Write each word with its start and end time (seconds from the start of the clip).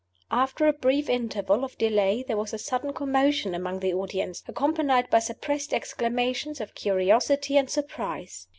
After 0.31 0.65
a 0.67 0.73
brief 0.73 1.11
interval 1.11 1.63
of 1.63 1.77
delay 1.77 2.23
there 2.27 2.35
was 2.35 2.55
a 2.55 2.57
sudden 2.57 2.91
commotion 2.91 3.53
among 3.53 3.81
the 3.81 3.93
audience, 3.93 4.41
accompanied 4.47 5.11
by 5.11 5.19
suppressed 5.19 5.75
exclamations 5.75 6.59
of 6.59 6.73
curiosity 6.73 7.55
and 7.55 7.69
surprise. 7.69 8.47